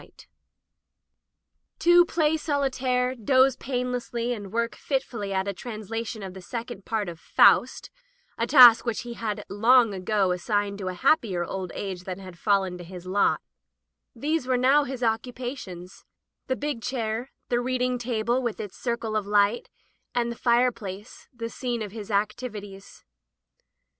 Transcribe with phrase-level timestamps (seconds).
[0.01, 5.53] Digitized by LjOOQ IC Interventions To play solitaire, doze painlessly, and work fitfully at a
[5.53, 7.91] translation of the second part of" Faust'*—
[8.41, 12.17] z task which he had long ago as signed to a happier old age than
[12.17, 13.41] had fallen to his lot—
[14.17, 16.03] ^these were now his occupations;
[16.47, 19.69] the big chair, the reading table with its circle of light,
[20.15, 23.03] and the fireplace, the scene of his ac tivities.